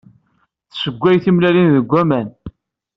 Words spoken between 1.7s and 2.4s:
deg waman